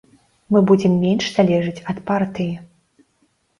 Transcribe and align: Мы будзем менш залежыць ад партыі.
Мы 0.55 0.61
будзем 0.71 0.95
менш 1.03 1.29
залежыць 1.37 1.85
ад 1.95 2.01
партыі. 2.11 2.51